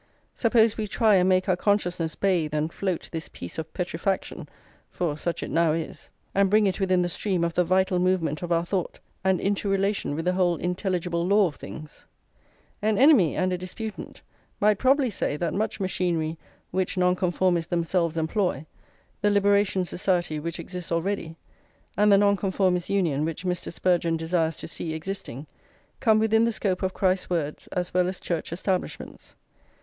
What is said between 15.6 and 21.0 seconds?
machinery which Nonconformists themselves employ, the Liberation Society which exists